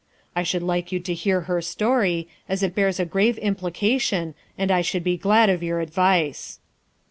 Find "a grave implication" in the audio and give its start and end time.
2.99-4.33